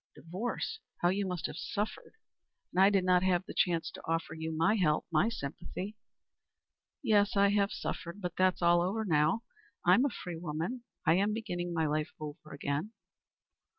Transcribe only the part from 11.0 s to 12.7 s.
I am beginning my life over